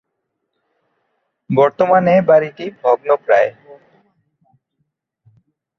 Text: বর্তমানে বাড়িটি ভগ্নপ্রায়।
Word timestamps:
বর্তমানে 1.49 2.13
বাড়িটি 2.29 2.65
ভগ্নপ্রায়। 2.81 3.49